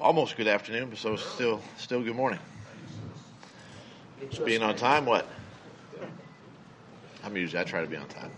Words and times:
almost 0.00 0.36
good 0.36 0.48
afternoon, 0.48 0.88
but 0.88 0.98
so 0.98 1.16
still 1.16 1.60
still 1.76 2.02
good 2.02 2.16
morning. 2.16 2.38
Just 4.30 4.44
being 4.44 4.62
on 4.62 4.76
time, 4.76 5.06
what? 5.06 5.26
I'm 7.22 7.36
usually 7.36 7.60
I 7.60 7.64
try 7.64 7.82
to 7.82 7.86
be 7.86 7.96
on 7.96 8.08
time. 8.08 8.30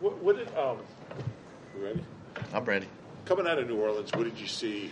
What, 0.00 0.18
what 0.18 0.36
did 0.36 0.48
um? 0.56 0.78
You 1.76 1.84
ready? 1.84 2.04
I'm 2.52 2.64
ready. 2.64 2.86
Coming 3.24 3.46
out 3.46 3.58
of 3.58 3.68
New 3.68 3.80
Orleans, 3.80 4.10
what 4.12 4.24
did 4.24 4.38
you 4.38 4.46
see 4.46 4.90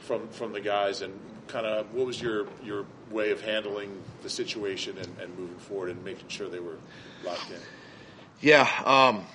from 0.00 0.28
from 0.28 0.52
the 0.52 0.60
guys, 0.60 1.02
and 1.02 1.18
kind 1.46 1.66
of 1.66 1.92
what 1.94 2.06
was 2.06 2.20
your 2.20 2.46
your 2.62 2.86
way 3.10 3.30
of 3.30 3.40
handling 3.40 4.02
the 4.22 4.30
situation 4.30 4.98
and, 4.98 5.08
and 5.20 5.38
moving 5.38 5.58
forward 5.58 5.90
and 5.90 6.04
making 6.04 6.28
sure 6.28 6.48
they 6.48 6.60
were 6.60 6.78
locked 7.24 7.50
in? 7.50 7.60
Yeah, 8.40 8.68
um, 8.84 9.26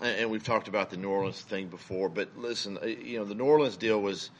and, 0.00 0.30
we've 0.30 0.44
talked 0.44 0.68
about 0.68 0.90
the 0.90 0.96
New 0.96 1.10
Orleans 1.10 1.40
thing 1.40 1.68
before, 1.68 2.08
but 2.08 2.36
listen, 2.36 2.78
uh, 2.78 2.86
you 2.86 3.18
know, 3.18 3.24
the 3.24 3.34
New 3.34 3.44
Orleans 3.44 3.76
deal 3.76 4.00
was. 4.00 4.30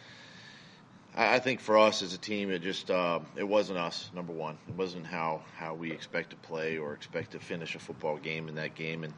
I 1.15 1.37
I 1.37 1.38
think 1.41 1.60
for 1.60 1.79
us 1.79 2.02
as 2.02 2.15
a 2.15 2.19
team, 2.19 2.51
it 2.51 2.62
just 2.62 2.91
uh, 2.91 3.20
it 3.37 3.47
wasn't 3.47 3.79
us. 3.79 4.10
Number 4.15 4.33
one, 4.33 4.57
it 4.69 4.74
wasn't 4.74 5.07
how 5.07 5.43
how 5.57 5.74
we 5.74 5.93
expect 5.93 6.30
to 6.30 6.37
play 6.37 6.79
or 6.79 6.95
expect 6.95 7.33
to 7.33 7.38
finish 7.38 7.74
a 7.74 7.79
football 7.79 8.16
game 8.16 8.48
in 8.48 8.55
that 8.55 8.74
game, 8.74 9.05
and 9.05 9.12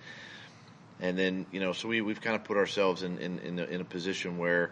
and 1.01 1.19
then 1.19 1.47
you 1.53 1.61
know, 1.61 1.73
so 1.73 1.89
we 1.89 2.01
we've 2.01 2.21
kind 2.21 2.37
of 2.37 2.45
put 2.45 2.57
ourselves 2.57 3.03
in 3.03 3.19
in 3.19 3.39
in 3.41 3.59
a, 3.59 3.65
in 3.65 3.81
a 3.81 3.85
position 3.85 4.39
where, 4.39 4.71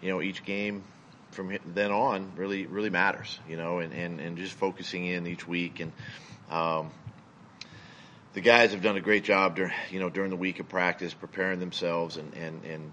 you 0.00 0.08
know, 0.08 0.20
each 0.20 0.44
game 0.44 0.82
from 1.30 1.56
then 1.66 1.92
on 1.92 2.32
really 2.36 2.66
really 2.66 2.90
matters. 2.90 3.38
You 3.48 3.56
know, 3.56 3.78
and 3.78 3.92
and 3.92 4.20
and 4.20 4.36
just 4.36 4.54
focusing 4.54 5.06
in 5.06 5.26
each 5.26 5.46
week 5.46 5.80
and. 5.80 5.92
Um, 6.50 6.92
the 8.36 8.42
guys 8.42 8.72
have 8.72 8.82
done 8.82 8.98
a 8.98 9.00
great 9.00 9.24
job 9.24 9.56
during 9.56 9.72
you 9.90 9.98
know 9.98 10.10
during 10.10 10.28
the 10.28 10.36
week 10.36 10.60
of 10.60 10.68
practice, 10.68 11.14
preparing 11.14 11.58
themselves 11.58 12.18
and 12.18 12.34
and 12.34 12.64
and 12.66 12.92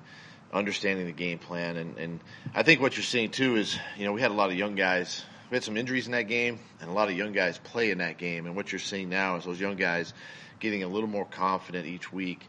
understanding 0.54 1.06
the 1.06 1.12
game 1.12 1.38
plan. 1.38 1.76
And 1.76 1.98
and 1.98 2.20
I 2.56 2.64
think 2.64 2.80
what 2.80 2.96
you're 2.96 3.04
seeing 3.04 3.30
too 3.30 3.58
is 3.58 3.78
you 3.98 4.06
know 4.06 4.14
we 4.14 4.22
had 4.22 4.32
a 4.32 4.34
lot 4.34 4.52
of 4.52 4.56
young 4.56 4.76
guys. 4.76 5.22
We 5.52 5.56
had 5.56 5.64
some 5.66 5.76
injuries 5.76 6.06
in 6.06 6.14
that 6.14 6.30
game, 6.30 6.60
and 6.80 6.90
a 6.90 6.94
lot 6.94 7.10
of 7.10 7.18
young 7.18 7.34
guys 7.34 7.58
play 7.58 7.92
in 7.92 7.98
that 7.98 8.18
game. 8.18 8.46
And 8.46 8.56
what 8.56 8.72
you're 8.72 8.80
seeing 8.80 9.10
now 9.10 9.36
is 9.36 9.44
those 9.44 9.60
young 9.60 9.76
guys 9.76 10.14
getting 10.62 10.82
a 10.82 10.88
little 10.88 11.10
more 11.10 11.26
confident 11.26 11.88
each 11.88 12.12
week. 12.12 12.48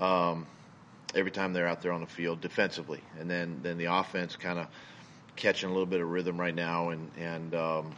Um, 0.00 0.46
every 1.14 1.30
time 1.30 1.52
they're 1.52 1.68
out 1.68 1.82
there 1.82 1.92
on 1.92 2.00
the 2.00 2.06
field 2.06 2.40
defensively, 2.40 3.02
and 3.20 3.30
then 3.30 3.60
then 3.62 3.76
the 3.76 3.94
offense 3.94 4.36
kind 4.36 4.58
of 4.58 4.68
catching 5.36 5.68
a 5.68 5.72
little 5.72 5.84
bit 5.84 6.00
of 6.00 6.08
rhythm 6.08 6.40
right 6.40 6.54
now, 6.54 6.88
and 6.88 7.10
and 7.18 7.54
um, 7.54 7.94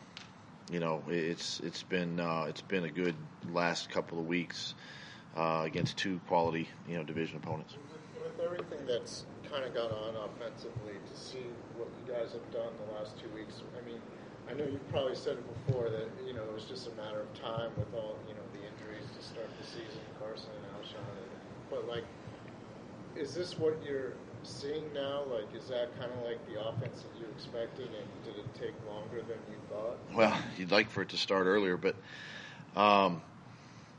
you 0.71 0.81
know 0.81 1.03
it's 1.09 1.61
it's 1.61 1.83
been 1.83 2.21
uh, 2.21 2.47
it's 2.49 2.63
been 2.63 2.85
a 2.85 2.91
good 2.91 3.17
last 3.51 3.91
couple 3.91 4.19
of 4.19 4.27
weeks 4.27 4.75
uh, 5.37 5.63
against 5.65 5.97
two 5.97 6.21
quality 6.29 6.69
you 6.89 6.97
know 6.97 7.05
division 7.05 7.37
opponents. 7.37 7.77
With 8.23 8.41
everything 8.41 8.87
that's 8.87 9.25
kind 9.51 9.65
of 9.65 9.75
gone 9.75 9.93
on 9.93 10.17
offensively, 10.31 10.95
to 10.95 11.15
see 11.17 11.47
what 11.77 11.89
you 12.01 12.13
guys 12.13 12.33
have 12.33 12.51
done 12.51 12.73
the 12.87 12.99
last 12.99 13.19
two 13.21 13.29
weeks, 13.31 13.63
I 13.79 13.87
mean, 13.87 14.01
I 14.49 14.55
know 14.55 14.65
you've 14.65 14.89
probably 14.91 15.15
said 15.15 15.37
it 15.37 15.67
before 15.67 15.91
that 15.91 16.09
you 16.27 16.33
know 16.33 16.43
it 16.43 16.55
was 16.55 16.65
just 16.65 16.89
a 16.89 16.95
matter 16.97 17.21
of 17.21 17.31
time 17.41 17.71
with 17.77 17.93
all 17.95 18.17
you 18.27 18.35
know 18.35 18.47
the 18.53 18.65
injuries 18.65 19.07
to 19.17 19.21
start 19.25 19.49
the 19.61 19.67
season, 19.67 20.03
Carson 20.19 20.51
and 20.57 20.65
Alshon, 20.81 21.05
and, 21.05 21.31
but 21.71 21.87
like, 21.89 22.05
is 23.17 23.35
this 23.35 23.59
what 23.59 23.79
you're 23.85 24.13
seeing 24.43 24.93
now? 24.93 25.23
Like, 25.25 25.55
is 25.55 25.69
that 25.69 25.99
kind 25.99 26.11
of 26.13 26.25
like 26.25 26.39
the 26.53 26.61
offense 26.61 27.03
that 27.03 27.21
you 27.21 27.27
expected, 27.35 27.87
and 27.87 28.25
did 28.25 28.39
it 28.39 28.55
take 28.55 28.75
longer 28.89 29.23
than 29.23 29.39
you 29.51 29.59
thought? 29.71 29.99
Well, 30.15 30.37
you'd 30.57 30.71
like 30.71 30.91
for 30.91 31.03
it 31.03 31.11
to 31.11 31.17
start 31.17 31.47
earlier, 31.47 31.77
but 31.77 31.97
um, 32.77 33.23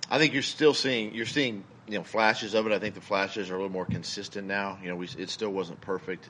I 0.09 0.19
think 0.19 0.33
you're 0.33 0.43
still 0.43 0.73
seeing 0.73 1.13
you're 1.13 1.25
seeing 1.25 1.63
you 1.87 1.97
know 1.97 2.03
flashes 2.03 2.53
of 2.53 2.65
it. 2.65 2.71
I 2.71 2.79
think 2.79 2.95
the 2.95 3.01
flashes 3.01 3.49
are 3.49 3.55
a 3.55 3.57
little 3.57 3.71
more 3.71 3.85
consistent 3.85 4.47
now. 4.47 4.77
You 4.81 4.89
know, 4.89 4.95
we, 4.95 5.07
it 5.17 5.29
still 5.29 5.51
wasn't 5.51 5.81
perfect 5.81 6.29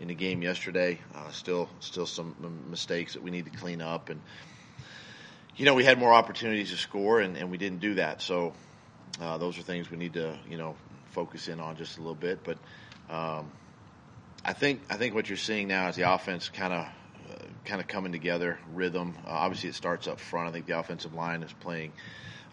in 0.00 0.08
the 0.08 0.14
game 0.14 0.42
yesterday. 0.42 1.00
Uh, 1.14 1.30
still, 1.30 1.68
still 1.80 2.06
some 2.06 2.34
mistakes 2.68 3.14
that 3.14 3.22
we 3.22 3.30
need 3.30 3.46
to 3.46 3.50
clean 3.50 3.80
up, 3.80 4.10
and 4.10 4.20
you 5.56 5.64
know 5.64 5.74
we 5.74 5.84
had 5.84 5.98
more 5.98 6.12
opportunities 6.12 6.70
to 6.70 6.76
score, 6.76 7.20
and, 7.20 7.36
and 7.36 7.50
we 7.50 7.58
didn't 7.58 7.80
do 7.80 7.94
that. 7.94 8.20
So 8.20 8.52
uh, 9.20 9.38
those 9.38 9.58
are 9.58 9.62
things 9.62 9.90
we 9.90 9.96
need 9.96 10.14
to 10.14 10.38
you 10.48 10.58
know 10.58 10.76
focus 11.16 11.48
in 11.48 11.60
on 11.60 11.76
just 11.76 11.96
a 11.96 12.00
little 12.00 12.14
bit. 12.14 12.44
But 12.44 12.58
um, 13.08 13.50
I 14.44 14.52
think 14.52 14.82
I 14.90 14.96
think 14.96 15.14
what 15.14 15.28
you're 15.30 15.38
seeing 15.38 15.66
now 15.66 15.88
is 15.88 15.96
the 15.96 16.12
offense 16.12 16.50
kind 16.50 16.74
of 16.74 16.86
kind 17.64 17.80
of 17.80 17.88
coming 17.88 18.12
together, 18.12 18.58
rhythm. 18.74 19.16
Uh, 19.26 19.30
obviously, 19.30 19.70
it 19.70 19.74
starts 19.74 20.06
up 20.06 20.20
front. 20.20 20.48
I 20.48 20.52
think 20.52 20.66
the 20.66 20.78
offensive 20.78 21.14
line 21.14 21.42
is 21.42 21.52
playing 21.54 21.92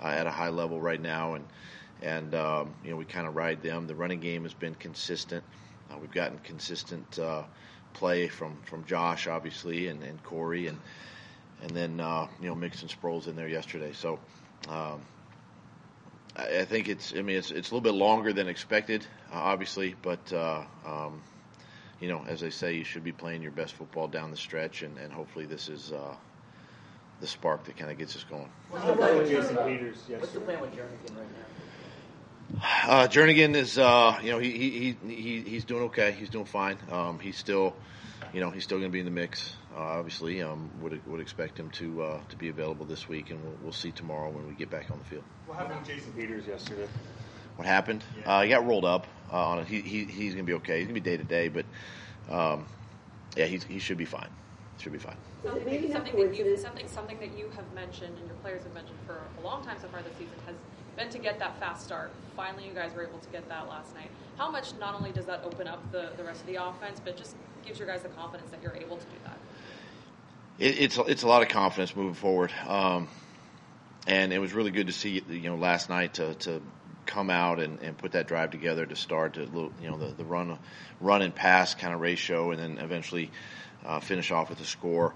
uh, 0.02 0.08
at 0.08 0.26
a 0.26 0.32
high 0.32 0.50
level 0.50 0.80
right 0.80 1.00
now, 1.00 1.34
and 1.36 1.46
and 2.02 2.34
um, 2.34 2.74
you 2.84 2.92
know 2.92 2.96
we 2.96 3.06
kind 3.06 3.28
of 3.28 3.36
ride 3.36 3.62
them. 3.62 3.86
The 3.86 3.96
running 3.96 4.22
game 4.22 4.44
has 4.44 4.54
been 4.54 4.76
consistent. 4.76 5.44
Uh, 5.92 5.98
we've 6.00 6.12
gotten 6.12 6.40
consistent 6.40 7.20
uh, 7.20 7.44
play 7.94 8.30
from 8.30 8.58
from 8.64 8.86
Josh, 8.86 9.28
obviously, 9.28 9.88
and, 9.88 10.02
and 10.04 10.24
Corey, 10.24 10.68
and 10.68 10.80
and 11.62 11.72
then 11.72 12.00
uh, 12.00 12.28
you 12.42 12.48
know 12.48 12.56
Mixon 12.56 12.88
Sproles 12.88 13.28
in 13.28 13.36
there 13.36 13.50
yesterday. 13.50 13.92
So. 13.94 14.20
Um, 14.70 15.02
I 16.36 16.60
I 16.60 16.66
think 16.66 16.90
it's. 16.90 17.14
I 17.16 17.22
mean, 17.22 17.38
it's 17.38 17.52
it's 17.52 17.72
a 17.72 17.76
little 17.76 17.82
bit 17.92 17.98
longer 17.98 18.34
than 18.34 18.48
expected, 18.48 19.06
uh, 19.32 19.36
obviously, 19.36 19.96
but 20.02 20.32
uh, 20.34 20.64
um, 20.86 21.22
you 22.00 22.08
know, 22.08 22.24
as 22.28 22.42
they 22.42 22.50
say, 22.50 22.74
you 22.76 22.84
should 22.84 23.04
be 23.04 23.12
playing 23.12 23.42
your 23.42 23.52
best 23.52 23.74
football 23.74 24.08
down 24.08 24.32
the 24.32 24.38
stretch, 24.38 24.82
and, 24.84 24.98
and 24.98 25.12
hopefully 25.14 25.46
this 25.46 25.70
is 25.70 25.92
uh, 25.92 26.16
the 27.22 27.28
spark 27.28 27.64
that 27.66 27.78
kind 27.78 27.92
of 27.92 27.98
gets 27.98 28.16
us 28.16 28.24
going. 28.26 28.50
What's 28.70 28.86
the 28.86 28.94
plan 28.94 29.18
with 29.18 29.30
Jason 29.30 29.56
Peters 29.58 29.66
Peters 29.66 29.96
What's 29.96 30.06
the 30.08 30.12
yesterday? 30.14 30.46
plan 30.46 30.62
with 30.62 30.72
Jernigan 30.72 31.18
right 31.18 31.28
now? 31.32 32.92
Uh, 32.92 33.08
Jernigan 33.08 33.56
is, 33.56 33.78
uh, 33.78 34.20
you 34.22 34.32
know, 34.32 34.40
he, 34.40 34.52
he, 34.52 34.70
he, 35.08 35.16
he 35.16 35.42
he's 35.42 35.66
doing 35.66 35.84
okay. 35.84 36.12
He's 36.12 36.30
doing 36.30 36.46
fine. 36.46 36.78
Um, 36.92 37.20
he's 37.20 37.38
still, 37.38 37.74
you 38.34 38.42
know, 38.42 38.50
he's 38.52 38.64
still 38.64 38.80
going 38.80 38.92
to 38.92 38.94
be 38.94 39.00
in 39.00 39.06
the 39.06 39.12
mix. 39.12 39.56
Uh, 39.76 39.80
obviously, 39.80 40.42
um, 40.42 40.70
would 40.82 41.06
would 41.08 41.20
expect 41.20 41.60
him 41.60 41.70
to 41.72 42.04
uh, 42.04 42.20
to 42.30 42.36
be 42.36 42.50
available 42.50 42.86
this 42.86 43.10
week, 43.10 43.32
and 43.32 43.44
we'll, 43.44 43.58
we'll 43.64 43.72
see 43.72 43.92
tomorrow 43.92 44.30
when 44.30 44.48
we 44.48 44.54
get 44.54 44.70
back 44.70 44.92
on 44.92 45.00
the 45.00 45.06
field. 45.06 45.24
What 45.48 45.58
happened 45.58 45.80
with 45.80 45.88
Jason 45.88 46.14
Peters 46.14 46.46
yesterday? 46.46 46.88
What 47.56 47.68
happened? 47.68 48.04
Yeah. 48.20 48.38
Uh, 48.38 48.42
he 48.44 48.50
got 48.50 48.68
rolled 48.68 48.86
up 48.86 49.08
uh, 49.32 49.48
on 49.48 49.60
it. 49.60 49.68
He, 49.68 49.82
he 49.82 50.06
he's 50.06 50.34
going 50.34 50.46
to 50.46 50.50
be 50.50 50.54
okay. 50.58 50.78
He's 50.78 50.88
going 50.88 50.96
to 50.96 51.02
be 51.02 51.10
day 51.10 51.18
to 51.18 51.24
day, 51.24 51.48
but 51.48 51.66
um, 52.30 52.68
yeah, 53.36 53.46
he's, 53.46 53.64
he 53.64 53.80
should 53.80 53.98
be 53.98 54.06
fine. 54.06 54.30
Should 54.78 54.92
be 54.92 55.00
fine. 55.00 55.18
Something, 55.44 55.66
maybe 55.66 55.92
something 55.92 56.16
that 56.18 56.38
you 56.38 56.58
something 56.58 56.88
something 56.88 57.20
that 57.20 57.38
you 57.38 57.50
have 57.56 57.72
mentioned 57.74 58.16
and 58.18 58.28
your 58.28 58.36
players 58.38 58.64
have 58.64 58.74
mentioned 58.74 58.98
for 59.08 59.18
a 59.40 59.44
long 59.44 59.64
time 59.64 59.78
so 59.82 59.88
far 59.88 60.02
this 60.02 60.14
season 60.14 60.36
has 60.46 60.56
been 60.96 61.10
to 61.10 61.18
get 61.18 61.40
that 61.40 61.60
fast 61.60 61.84
start. 61.84 62.12
Finally, 62.36 62.66
you 62.68 62.74
guys 62.74 62.94
were 62.94 63.04
able 63.04 63.20
to 63.20 63.30
get 63.30 63.48
that 63.50 63.68
last 63.68 63.96
night. 63.96 64.10
How 64.38 64.52
much 64.52 64.74
not 64.80 64.94
only 64.94 65.12
does 65.12 65.26
that 65.26 65.44
open 65.44 65.68
up 65.68 65.92
the, 65.92 66.12
the 66.18 66.24
rest 66.24 66.42
of 66.42 66.48
the 66.48 66.64
offense, 66.64 67.02
but 67.04 67.18
just 67.18 67.36
gives 67.66 67.80
your 67.80 67.88
guys 67.88 68.04
the 68.04 68.10
confidence 68.10 68.52
that 68.52 68.62
you're 68.62 68.76
able 68.76 68.98
to 68.98 69.06
do 69.06 69.18
that? 69.24 69.38
It, 70.60 70.80
it's 70.80 70.98
it's 70.98 71.24
a 71.24 71.28
lot 71.28 71.42
of 71.42 71.50
confidence 71.50 71.96
moving 71.96 72.14
forward, 72.14 72.52
um, 72.68 73.08
and 74.08 74.32
it 74.32 74.40
was 74.40 74.54
really 74.54 74.72
good 74.72 74.88
to 74.88 74.94
see 74.94 75.24
you 75.28 75.50
know 75.50 75.56
last 75.56 75.90
night 75.90 76.16
to, 76.16 76.36
to 76.36 76.62
come 77.06 77.30
out 77.30 77.60
and, 77.60 77.80
and 77.82 77.98
put 77.98 78.14
that 78.14 78.28
drive 78.28 78.52
together 78.52 78.86
to 78.86 78.96
start 78.96 79.34
to 79.34 79.72
you 79.82 79.90
know 79.90 79.98
the, 79.98 80.14
the 80.14 80.24
run 80.24 80.58
run 81.02 81.22
and 81.22 81.34
pass 81.34 81.74
kind 81.76 81.94
of 81.94 82.02
ratio, 82.02 82.52
and 82.52 82.60
then 82.60 82.78
eventually 82.78 83.32
uh, 83.86 84.00
finish 84.00 84.32
off 84.32 84.50
with 84.50 84.60
a 84.62 84.66
score. 84.66 85.14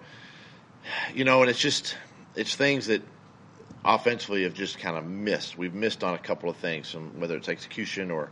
You 1.13 1.23
know, 1.23 1.41
and 1.41 1.49
it's 1.49 1.59
just 1.59 1.95
it's 2.35 2.55
things 2.55 2.87
that 2.87 3.01
offensively 3.85 4.43
have 4.43 4.53
just 4.53 4.79
kind 4.79 4.97
of 4.97 5.05
missed. 5.05 5.57
We've 5.57 5.73
missed 5.73 6.03
on 6.03 6.13
a 6.13 6.19
couple 6.19 6.49
of 6.49 6.57
things, 6.57 6.89
some, 6.89 7.19
whether 7.19 7.37
it's 7.37 7.49
execution 7.49 8.11
or 8.11 8.31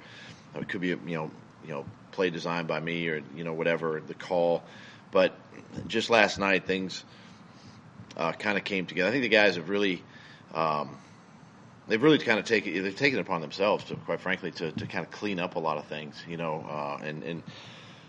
it 0.56 0.68
could 0.70 0.82
be 0.82 0.88
you 0.88 1.00
know 1.06 1.32
you 1.64 1.72
know 1.72 1.86
play 2.12 2.30
design 2.30 2.66
by 2.66 2.80
me 2.80 3.08
or 3.10 3.22
you 3.36 3.44
know 3.44 3.54
whatever 3.54 4.02
the 4.06 4.14
call. 4.14 4.64
But 5.16 5.32
just 5.88 6.10
last 6.10 6.40
night, 6.40 6.68
things 6.68 7.06
uh, 8.18 8.34
kind 8.34 8.58
of 8.58 8.66
came 8.66 8.86
together. 8.86 9.08
I 9.08 9.12
think 9.14 9.24
the 9.24 9.30
guys 9.30 9.56
have 9.56 9.70
really. 9.70 10.04
Um, 10.54 10.98
They've 11.88 12.02
really 12.02 12.18
kind 12.18 12.40
of 12.40 12.46
taken 12.46 12.84
they've 12.84 12.96
taken 12.96 13.20
it 13.20 13.22
upon 13.22 13.42
themselves 13.42 13.84
to, 13.86 13.96
quite 13.96 14.20
frankly, 14.20 14.50
to, 14.50 14.72
to 14.72 14.88
kind 14.88 15.06
of 15.06 15.12
clean 15.12 15.40
up 15.40 15.56
a 15.56 15.60
lot 15.60 15.78
of 15.78 15.86
things, 15.86 16.16
you 16.28 16.36
know, 16.36 16.66
uh, 16.68 16.98
and 17.06 17.22
and 17.22 17.44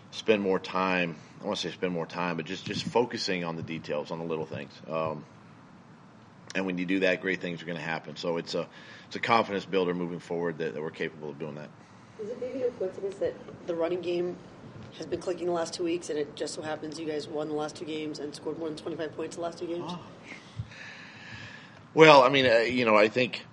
spend 0.09 0.41
more 0.41 0.57
time. 0.57 1.15
I 1.41 1.45
want 1.45 1.59
to 1.59 1.67
say 1.67 1.73
spend 1.73 1.93
more 1.93 2.07
time, 2.07 2.37
but 2.37 2.47
just 2.47 2.65
just 2.65 2.83
focusing 2.85 3.43
on 3.43 3.55
the 3.55 3.61
details, 3.61 4.09
on 4.09 4.17
the 4.17 4.25
little 4.25 4.47
things. 4.47 4.73
Um, 4.89 5.23
and 6.55 6.65
when 6.65 6.79
you 6.79 6.87
do 6.87 7.01
that, 7.01 7.21
great 7.21 7.39
things 7.39 7.61
are 7.61 7.65
going 7.65 7.77
to 7.77 7.83
happen. 7.83 8.15
So 8.15 8.37
it's 8.37 8.55
a 8.55 8.67
it's 9.05 9.15
a 9.15 9.19
confidence 9.19 9.63
builder 9.63 9.93
moving 9.93 10.19
forward 10.19 10.57
that, 10.57 10.73
that 10.73 10.81
we're 10.81 10.89
capable 10.89 11.29
of 11.29 11.37
doing 11.37 11.55
that. 11.55 11.69
Is 12.19 12.29
it 12.31 12.41
maybe 12.41 12.57
no 12.57 12.71
coincidence 12.79 13.17
that 13.17 13.35
the 13.67 13.75
running 13.75 14.01
game 14.01 14.35
has 14.97 15.05
been 15.05 15.19
clicking 15.19 15.47
the 15.47 15.53
last 15.53 15.73
two 15.73 15.83
weeks, 15.83 16.09
and 16.09 16.17
it 16.17 16.35
just 16.35 16.53
so 16.53 16.61
happens 16.61 16.99
you 16.99 17.05
guys 17.05 17.27
won 17.27 17.47
the 17.47 17.55
last 17.55 17.75
two 17.75 17.85
games 17.85 18.19
and 18.19 18.33
scored 18.33 18.57
more 18.57 18.69
than 18.69 18.77
25 18.77 19.15
points 19.15 19.35
the 19.35 19.41
last 19.41 19.59
two 19.59 19.67
games? 19.67 19.91
Well, 21.93 22.23
I 22.23 22.29
mean, 22.29 22.45
uh, 22.45 22.59
you 22.59 22.85
know, 22.85 22.95
I 22.95 23.07
think 23.07 23.43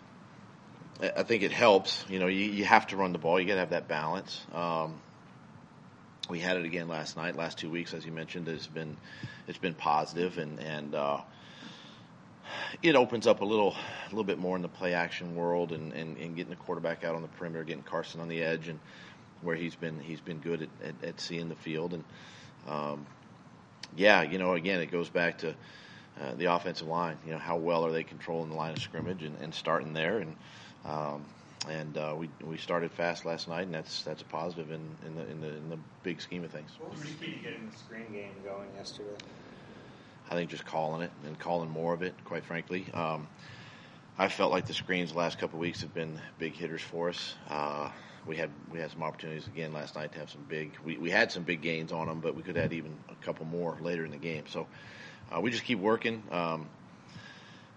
I 1.01 1.23
think 1.23 1.43
it 1.43 1.53
helps. 1.53 2.05
You 2.09 2.19
know, 2.19 2.27
you, 2.27 2.45
you 2.45 2.65
have 2.65 2.87
to 2.89 2.97
run 2.97 3.13
the 3.13 3.19
ball. 3.19 3.41
You 3.41 3.47
got 3.47 3.55
to 3.55 3.61
have 3.61 3.71
that 3.71 3.89
balance. 3.89 4.41
Um, 4.53 5.01
we 6.31 6.39
had 6.39 6.57
it 6.57 6.65
again 6.65 6.89
last 6.89 7.17
night. 7.17 7.37
Last 7.37 7.59
two 7.59 7.71
weeks, 7.71 7.93
as 7.95 8.07
you 8.07 8.13
mentioned, 8.13 8.47
has 8.47 8.67
been 8.67 8.97
it's 9.47 9.59
been 9.59 9.75
positive, 9.75 10.39
and 10.39 10.59
and 10.61 10.95
uh, 10.95 11.21
it 12.83 12.97
opens 12.97 13.27
up 13.27 13.41
a 13.41 13.45
little 13.45 13.73
a 13.73 14.11
little 14.11 14.25
bit 14.25 14.39
more 14.39 14.57
in 14.57 14.63
the 14.63 14.69
play 14.69 14.95
action 14.95 15.35
world, 15.35 15.73
and, 15.73 15.93
and, 15.93 16.17
and 16.17 16.37
getting 16.37 16.51
the 16.51 16.57
quarterback 16.57 17.05
out 17.05 17.15
on 17.15 17.23
the 17.23 17.29
perimeter, 17.29 17.65
getting 17.65 17.83
Carson 17.83 18.21
on 18.21 18.29
the 18.29 18.43
edge, 18.43 18.69
and 18.69 18.79
where 19.45 19.57
he's 19.57 19.77
been 19.77 20.01
he's 20.01 20.21
been 20.21 20.39
good 20.39 20.63
at, 20.63 20.69
at, 20.83 21.09
at 21.09 21.21
seeing 21.21 21.49
the 21.49 21.55
field, 21.55 21.95
and 21.95 22.05
um, 22.67 23.07
yeah, 23.97 24.23
you 24.23 24.39
know, 24.39 24.55
again, 24.55 24.81
it 24.81 24.91
goes 24.91 25.09
back 25.09 25.39
to 25.39 25.51
uh, 26.21 26.35
the 26.37 26.47
offensive 26.47 26.89
line. 26.89 27.19
You 27.27 27.33
know, 27.33 27.39
how 27.39 27.57
well 27.57 27.85
are 27.87 27.93
they 27.93 28.05
controlling 28.05 28.51
the 28.51 28.57
line 28.57 28.73
of 28.73 28.81
scrimmage 28.81 29.23
and, 29.23 29.37
and 29.41 29.55
starting 29.55 29.93
there? 29.93 30.19
And 30.19 30.37
um, 30.85 31.25
and 31.69 31.97
uh, 31.97 32.15
we 32.17 32.29
we 32.45 32.57
started 32.57 32.91
fast 32.93 33.25
last 33.25 33.49
night, 33.49 33.63
and 33.63 33.75
that's 33.75 34.03
that's 34.03 34.23
a 34.23 34.27
positive 34.27 34.71
in, 34.71 34.81
in 35.07 35.17
the 35.17 35.31
in 35.31 35.41
the 35.41 35.49
in 35.49 35.71
the 35.71 35.79
big 36.03 36.21
scheme 36.21 36.45
of 36.45 36.51
things. 36.51 36.71
What 36.79 36.93
was 36.93 37.01
the 37.01 37.09
key 37.09 37.33
to 37.33 37.39
getting 37.39 37.71
the 37.71 37.79
screen 37.79 38.13
game 38.13 38.33
going 38.45 38.69
yesterday? 38.77 39.17
I 40.31 40.35
think 40.35 40.51
just 40.51 40.65
calling 40.65 41.03
it 41.03 41.11
and 41.27 41.39
calling 41.39 41.71
more 41.71 41.93
of 41.93 42.03
it. 42.03 42.15
Quite 42.25 42.45
frankly, 42.45 42.87
um, 42.95 43.29
I 44.19 44.29
felt 44.29 44.53
like 44.53 44.67
the 44.67 44.75
screens 44.75 45.13
the 45.13 45.19
last 45.19 45.39
couple 45.39 45.59
of 45.59 45.61
weeks 45.61 45.83
have 45.83 45.95
been 45.95 46.21
big 46.39 46.55
hitters 46.55 46.83
for 46.83 47.11
us. 47.11 47.35
Uh, 47.49 47.91
we 48.27 48.37
had 48.37 48.51
we 48.71 48.79
had 48.79 48.91
some 48.91 49.03
opportunities 49.03 49.47
again 49.47 49.73
last 49.73 49.97
night 49.97 50.13
to 50.13 50.19
have 50.19 50.31
some 50.31 50.45
big. 50.49 50.73
We, 50.85 50.97
we 50.97 51.11
had 51.11 51.31
some 51.31 51.43
big 51.43 51.61
gains 51.61 51.93
on 51.93 52.07
them, 52.07 52.21
but 52.21 52.35
we 52.35 52.43
could 52.43 52.57
had 52.57 52.73
even 52.73 52.97
a 53.11 53.25
couple 53.25 53.45
more 53.47 53.77
later 53.81 54.05
in 54.05 54.11
the 54.11 54.17
game. 54.17 54.45
So 54.49 54.67
uh, 55.35 55.41
we 55.41 55.51
just 55.51 55.65
keep 55.65 55.79
working. 55.79 56.23
Um, 56.31 56.69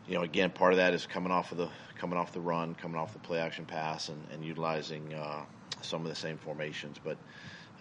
you 0.07 0.15
know, 0.15 0.21
again, 0.21 0.51
part 0.51 0.71
of 0.73 0.77
that 0.77 0.94
is 0.94 1.05
coming 1.05 1.31
off 1.31 1.51
of 1.51 1.57
the 1.57 1.69
coming 1.95 2.17
off 2.17 2.31
the 2.31 2.39
run, 2.39 2.75
coming 2.75 2.97
off 2.97 3.13
the 3.13 3.19
play 3.19 3.39
action 3.39 3.65
pass, 3.65 4.09
and, 4.09 4.23
and 4.31 4.44
utilizing 4.44 5.13
uh, 5.13 5.44
some 5.81 6.03
of 6.03 6.07
the 6.09 6.15
same 6.15 6.38
formations. 6.38 6.97
But 7.03 7.17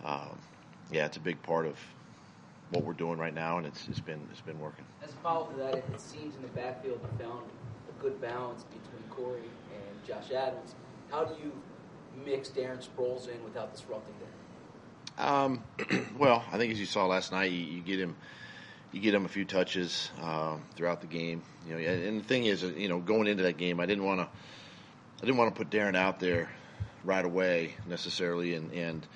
um, 0.04 0.36
yeah, 0.90 1.06
it's 1.06 1.16
a 1.16 1.20
big 1.20 1.40
part 1.42 1.66
of 1.66 1.78
what 2.70 2.84
we're 2.84 2.94
doing 2.94 3.18
right 3.18 3.34
now, 3.34 3.58
and 3.58 3.66
it's 3.66 3.86
it's 3.88 4.00
been 4.00 4.20
it's 4.32 4.40
been 4.40 4.58
working. 4.58 4.84
As 5.04 5.10
a 5.10 5.16
follow 5.16 5.46
to 5.46 5.56
that, 5.58 5.74
it, 5.74 5.84
it 5.92 6.00
seems 6.00 6.34
in 6.34 6.42
the 6.42 6.48
backfield 6.48 6.98
you 7.00 7.24
found 7.24 7.44
a 7.88 8.02
good 8.02 8.20
balance 8.20 8.64
between 8.64 9.08
Corey 9.08 9.48
and 9.72 10.04
Josh 10.04 10.32
Adams. 10.32 10.74
How 11.10 11.24
do 11.24 11.34
you 11.40 11.52
mix 12.24 12.48
Darren 12.48 12.84
Sproles 12.84 13.28
in 13.28 13.42
without 13.44 13.72
disrupting 13.72 14.14
them? 14.20 14.28
Um, 15.18 15.62
well, 16.18 16.44
I 16.52 16.58
think 16.58 16.72
as 16.72 16.80
you 16.80 16.86
saw 16.86 17.06
last 17.06 17.32
night, 17.32 17.50
you, 17.50 17.58
you 17.58 17.80
get 17.80 17.98
him, 17.98 18.16
you 18.92 19.00
get 19.00 19.14
him 19.14 19.24
a 19.24 19.28
few 19.28 19.44
touches 19.44 20.10
uh, 20.20 20.56
throughout 20.74 21.00
the 21.00 21.06
game. 21.06 21.42
You 21.66 21.74
know, 21.74 21.80
and 21.80 22.20
the 22.20 22.24
thing 22.24 22.44
is, 22.44 22.62
uh, 22.62 22.68
you 22.76 22.88
know, 22.88 23.00
going 23.00 23.26
into 23.26 23.44
that 23.44 23.56
game, 23.56 23.80
I 23.80 23.86
didn't 23.86 24.04
want 24.04 24.20
to, 24.20 24.26
I 24.26 25.20
didn't 25.20 25.36
want 25.38 25.54
to 25.54 25.58
put 25.58 25.70
Darren 25.70 25.96
out 25.96 26.20
there 26.20 26.50
right 27.04 27.24
away 27.24 27.74
necessarily, 27.86 28.54
and 28.54 28.72
and 28.72 29.06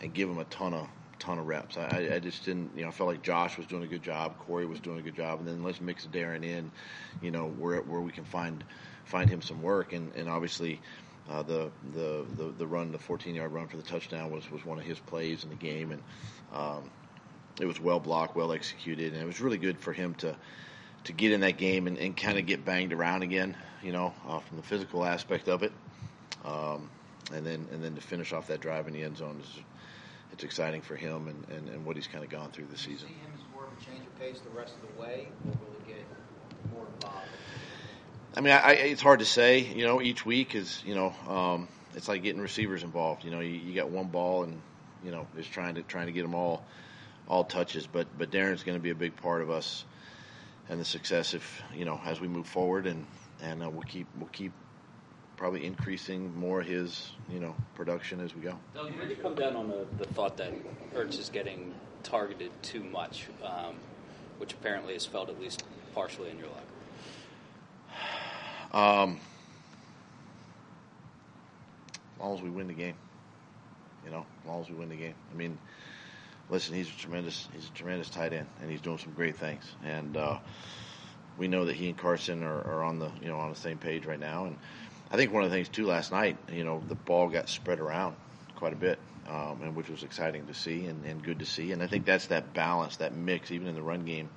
and 0.00 0.12
give 0.12 0.28
him 0.28 0.38
a 0.38 0.44
ton 0.44 0.74
of 0.74 0.88
ton 1.18 1.38
of 1.38 1.46
reps. 1.46 1.78
I, 1.78 2.10
I 2.14 2.18
just 2.18 2.44
didn't, 2.44 2.72
you 2.76 2.82
know, 2.82 2.88
I 2.88 2.90
felt 2.90 3.08
like 3.08 3.22
Josh 3.22 3.56
was 3.56 3.66
doing 3.66 3.82
a 3.82 3.86
good 3.86 4.02
job, 4.02 4.38
Corey 4.40 4.66
was 4.66 4.80
doing 4.80 4.98
a 4.98 5.02
good 5.02 5.16
job, 5.16 5.38
and 5.38 5.48
then 5.48 5.62
let's 5.62 5.80
mix 5.80 6.06
Darren 6.06 6.44
in, 6.44 6.70
you 7.22 7.30
know, 7.30 7.48
where 7.48 7.80
where 7.80 8.00
we 8.00 8.12
can 8.12 8.24
find 8.24 8.62
find 9.04 9.30
him 9.30 9.40
some 9.40 9.62
work, 9.62 9.92
and 9.92 10.12
and 10.14 10.28
obviously. 10.28 10.80
Uh, 11.28 11.42
the, 11.42 11.70
the 11.92 12.24
the 12.36 12.44
the 12.58 12.66
run, 12.66 12.92
the 12.92 12.98
14 12.98 13.34
yard 13.34 13.52
run 13.52 13.66
for 13.66 13.76
the 13.76 13.82
touchdown 13.82 14.30
was 14.30 14.48
was 14.50 14.64
one 14.64 14.78
of 14.78 14.84
his 14.84 14.98
plays 14.98 15.42
in 15.42 15.50
the 15.50 15.56
game, 15.56 15.90
and 15.90 16.02
um, 16.52 16.90
it 17.60 17.66
was 17.66 17.80
well 17.80 17.98
blocked, 17.98 18.36
well 18.36 18.52
executed, 18.52 19.12
and 19.12 19.22
it 19.22 19.26
was 19.26 19.40
really 19.40 19.58
good 19.58 19.78
for 19.78 19.92
him 19.92 20.14
to 20.14 20.36
to 21.04 21.12
get 21.12 21.32
in 21.32 21.40
that 21.40 21.56
game 21.56 21.86
and, 21.86 21.98
and 21.98 22.16
kind 22.16 22.38
of 22.38 22.46
get 22.46 22.64
banged 22.64 22.92
around 22.92 23.22
again, 23.22 23.56
you 23.82 23.92
know, 23.92 24.12
uh, 24.28 24.40
from 24.40 24.56
the 24.56 24.62
physical 24.62 25.04
aspect 25.04 25.48
of 25.48 25.62
it, 25.62 25.72
um, 26.44 26.88
and 27.32 27.44
then 27.44 27.66
and 27.72 27.82
then 27.82 27.94
to 27.96 28.00
finish 28.00 28.32
off 28.32 28.46
that 28.46 28.60
drive 28.60 28.86
in 28.86 28.92
the 28.92 29.02
end 29.02 29.16
zone 29.16 29.40
is 29.42 29.62
it's 30.32 30.44
exciting 30.44 30.82
for 30.82 30.96
him 30.96 31.28
and, 31.28 31.48
and, 31.56 31.68
and 31.70 31.84
what 31.84 31.96
he's 31.96 32.06
kind 32.06 32.22
of 32.22 32.30
gone 32.30 32.50
through 32.50 32.66
this 32.66 32.80
season. 32.80 33.08
see 33.08 33.14
him 33.14 33.32
as 33.34 33.40
more 33.54 33.64
of 33.64 33.72
a 33.72 33.84
change 33.84 34.06
of 34.06 34.18
pace 34.18 34.40
the 34.40 34.50
rest 34.50 34.74
of 34.74 34.94
the 34.94 35.00
way, 35.00 35.28
or 35.46 35.52
will 35.52 35.74
he 35.84 35.92
get 35.92 36.04
more 36.72 36.86
involved? 36.94 37.26
I 38.36 38.40
mean, 38.42 38.52
I, 38.52 38.58
I, 38.58 38.72
it's 38.72 39.00
hard 39.00 39.20
to 39.20 39.24
say. 39.24 39.60
You 39.60 39.86
know, 39.86 40.02
each 40.02 40.26
week 40.26 40.54
is 40.54 40.82
you 40.84 40.94
know, 40.94 41.14
um, 41.28 41.68
it's 41.94 42.08
like 42.08 42.22
getting 42.22 42.40
receivers 42.40 42.82
involved. 42.82 43.24
You 43.24 43.30
know, 43.30 43.40
you, 43.40 43.54
you 43.54 43.74
got 43.74 43.88
one 43.88 44.08
ball 44.08 44.42
and 44.42 44.60
you 45.02 45.10
know, 45.10 45.26
just 45.36 45.52
trying 45.52 45.76
to 45.76 45.82
trying 45.82 46.06
to 46.06 46.12
get 46.12 46.22
them 46.22 46.34
all 46.34 46.64
all 47.26 47.44
touches. 47.44 47.86
But 47.86 48.06
but 48.18 48.30
Darren's 48.30 48.62
going 48.62 48.78
to 48.78 48.82
be 48.82 48.90
a 48.90 48.94
big 48.94 49.16
part 49.16 49.40
of 49.40 49.50
us 49.50 49.84
and 50.68 50.78
the 50.80 50.84
success 50.84 51.34
if 51.34 51.62
you 51.74 51.84
know 51.84 52.00
as 52.04 52.20
we 52.20 52.28
move 52.28 52.46
forward 52.46 52.86
and 52.86 53.06
and 53.40 53.62
uh, 53.62 53.70
we'll 53.70 53.82
keep 53.82 54.06
we'll 54.18 54.28
keep 54.28 54.52
probably 55.36 55.64
increasing 55.64 56.34
more 56.38 56.62
his 56.62 57.10
you 57.30 57.40
know 57.40 57.54
production 57.74 58.20
as 58.20 58.34
we 58.34 58.42
go. 58.42 58.58
Doug, 58.74 58.94
where 58.96 59.04
do 59.04 59.14
you 59.14 59.16
come 59.16 59.34
down 59.34 59.56
on 59.56 59.68
the, 59.68 59.86
the 59.98 60.06
thought 60.12 60.36
that 60.36 60.52
Ertz 60.94 61.18
is 61.18 61.30
getting 61.30 61.74
targeted 62.02 62.50
too 62.62 62.84
much, 62.84 63.26
um, 63.42 63.76
which 64.38 64.52
apparently 64.52 64.94
is 64.94 65.06
felt 65.06 65.28
at 65.28 65.40
least 65.40 65.64
partially 65.94 66.30
in 66.30 66.38
your 66.38 66.48
locker? 66.48 66.75
Um, 68.76 69.18
as 71.94 72.20
long 72.20 72.34
as 72.34 72.42
we 72.42 72.50
win 72.50 72.66
the 72.66 72.74
game, 72.74 72.94
you 74.04 74.10
know, 74.10 74.26
as 74.42 74.46
long 74.46 74.60
as 74.60 74.68
we 74.68 74.74
win 74.74 74.90
the 74.90 74.96
game. 74.96 75.14
I 75.32 75.34
mean, 75.34 75.56
listen, 76.50 76.74
he's 76.74 76.90
a 76.90 76.92
tremendous, 76.92 77.48
he's 77.54 77.68
a 77.68 77.70
tremendous 77.70 78.10
tight 78.10 78.34
end, 78.34 78.46
and 78.60 78.70
he's 78.70 78.82
doing 78.82 78.98
some 78.98 79.14
great 79.14 79.36
things. 79.36 79.64
And 79.82 80.14
uh, 80.18 80.40
we 81.38 81.48
know 81.48 81.64
that 81.64 81.74
he 81.74 81.88
and 81.88 81.96
Carson 81.96 82.42
are, 82.42 82.60
are 82.60 82.84
on 82.84 82.98
the, 82.98 83.10
you 83.22 83.28
know, 83.28 83.38
on 83.38 83.48
the 83.48 83.56
same 83.56 83.78
page 83.78 84.04
right 84.04 84.20
now. 84.20 84.44
And 84.44 84.58
I 85.10 85.16
think 85.16 85.32
one 85.32 85.42
of 85.42 85.48
the 85.48 85.56
things 85.56 85.70
too 85.70 85.86
last 85.86 86.12
night, 86.12 86.36
you 86.52 86.64
know, 86.64 86.82
the 86.86 86.96
ball 86.96 87.28
got 87.28 87.48
spread 87.48 87.80
around 87.80 88.14
quite 88.56 88.74
a 88.74 88.76
bit, 88.76 88.98
um, 89.26 89.60
and 89.62 89.74
which 89.74 89.88
was 89.88 90.02
exciting 90.02 90.48
to 90.48 90.54
see 90.54 90.84
and, 90.84 91.02
and 91.06 91.22
good 91.22 91.38
to 91.38 91.46
see. 91.46 91.72
And 91.72 91.82
I 91.82 91.86
think 91.86 92.04
that's 92.04 92.26
that 92.26 92.52
balance, 92.52 92.96
that 92.96 93.14
mix, 93.14 93.50
even 93.52 93.68
in 93.68 93.74
the 93.74 93.80
run 93.80 94.04
game 94.04 94.28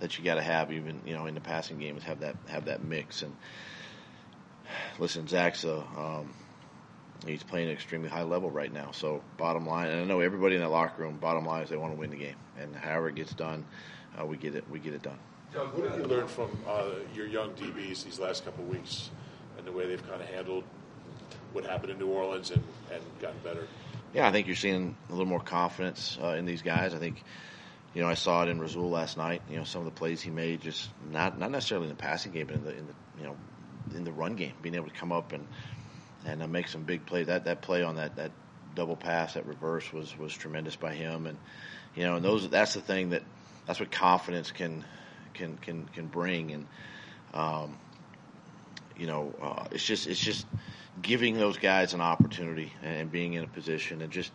that 0.00 0.18
you 0.18 0.24
got 0.24 0.34
to 0.34 0.42
have 0.42 0.72
even 0.72 1.00
you 1.06 1.14
know 1.14 1.26
in 1.26 1.34
the 1.34 1.40
passing 1.40 1.78
game 1.78 1.96
is 1.96 2.02
have 2.04 2.20
that 2.20 2.36
have 2.48 2.64
that 2.66 2.82
mix. 2.82 3.22
And 3.22 3.36
listen 4.98 5.28
Zach's 5.28 5.64
a 5.64 5.78
um, 5.78 6.34
he's 7.26 7.42
playing 7.42 7.66
at 7.66 7.70
an 7.70 7.76
extremely 7.76 8.08
high 8.08 8.22
level 8.22 8.50
right 8.50 8.72
now. 8.72 8.90
So 8.92 9.22
bottom 9.36 9.66
line 9.66 9.90
and 9.90 10.00
I 10.00 10.04
know 10.04 10.20
everybody 10.20 10.56
in 10.56 10.62
that 10.62 10.70
locker 10.70 11.02
room 11.02 11.18
bottom 11.18 11.44
line 11.44 11.62
is 11.62 11.70
they 11.70 11.76
want 11.76 11.94
to 11.94 11.98
win 11.98 12.10
the 12.10 12.16
game. 12.16 12.36
And 12.58 12.74
however 12.74 13.08
it 13.08 13.14
gets 13.14 13.32
done 13.32 13.64
uh, 14.18 14.26
we 14.26 14.36
get 14.36 14.54
it 14.54 14.64
we 14.70 14.78
get 14.78 14.94
it 14.94 15.02
done. 15.02 15.18
Doug, 15.52 15.74
what 15.76 15.90
have 15.90 15.98
you 15.98 16.06
learned 16.06 16.30
from 16.30 16.50
uh, 16.66 16.90
your 17.14 17.26
young 17.26 17.50
DBs 17.54 18.04
these 18.04 18.18
last 18.20 18.44
couple 18.44 18.64
of 18.64 18.70
weeks 18.70 19.10
and 19.58 19.66
the 19.66 19.72
way 19.72 19.86
they've 19.86 20.08
kind 20.08 20.22
of 20.22 20.28
handled 20.28 20.64
what 21.52 21.64
happened 21.64 21.90
in 21.90 21.98
New 21.98 22.06
Orleans 22.06 22.50
and, 22.50 22.62
and 22.92 23.02
gotten 23.20 23.38
better? 23.42 23.66
yeah 24.14 24.28
I 24.28 24.32
think 24.32 24.46
you're 24.46 24.56
seeing 24.56 24.96
a 25.08 25.12
little 25.12 25.26
more 25.26 25.40
confidence 25.40 26.18
uh, 26.22 26.28
in 26.28 26.46
these 26.46 26.62
guys. 26.62 26.94
I 26.94 26.98
think 26.98 27.22
you 27.94 28.02
know, 28.02 28.08
I 28.08 28.14
saw 28.14 28.42
it 28.42 28.48
in 28.48 28.60
Rasul 28.60 28.88
last 28.88 29.16
night. 29.16 29.42
You 29.50 29.56
know, 29.56 29.64
some 29.64 29.80
of 29.80 29.84
the 29.84 29.98
plays 29.98 30.20
he 30.22 30.30
made, 30.30 30.60
just 30.60 30.88
not 31.10 31.38
not 31.38 31.50
necessarily 31.50 31.88
in 31.88 31.96
the 31.96 32.00
passing 32.00 32.32
game, 32.32 32.46
but 32.46 32.56
in 32.56 32.64
the 32.64 32.76
in 32.76 32.86
the 32.86 32.94
you 33.18 33.24
know 33.24 33.36
in 33.94 34.04
the 34.04 34.12
run 34.12 34.36
game, 34.36 34.52
being 34.62 34.74
able 34.74 34.86
to 34.86 34.94
come 34.94 35.12
up 35.12 35.32
and 35.32 35.46
and 36.24 36.42
uh, 36.42 36.46
make 36.46 36.68
some 36.68 36.82
big 36.84 37.04
plays. 37.06 37.26
That 37.26 37.44
that 37.46 37.62
play 37.62 37.82
on 37.82 37.96
that 37.96 38.16
that 38.16 38.30
double 38.74 38.96
pass, 38.96 39.34
that 39.34 39.46
reverse 39.46 39.92
was 39.92 40.16
was 40.18 40.32
tremendous 40.32 40.76
by 40.76 40.94
him. 40.94 41.26
And 41.26 41.38
you 41.96 42.04
know, 42.04 42.16
and 42.16 42.24
those 42.24 42.48
that's 42.48 42.74
the 42.74 42.80
thing 42.80 43.10
that 43.10 43.22
that's 43.66 43.80
what 43.80 43.90
confidence 43.90 44.52
can 44.52 44.84
can 45.34 45.56
can 45.58 45.86
can 45.86 46.06
bring. 46.06 46.52
And 46.52 46.66
um, 47.34 47.76
you 48.96 49.06
know, 49.08 49.34
uh, 49.42 49.64
it's 49.72 49.84
just 49.84 50.06
it's 50.06 50.20
just 50.20 50.46
giving 51.02 51.36
those 51.36 51.56
guys 51.56 51.94
an 51.94 52.00
opportunity 52.00 52.72
and 52.82 53.10
being 53.10 53.34
in 53.34 53.42
a 53.42 53.48
position 53.48 54.02
and 54.02 54.12
just 54.12 54.30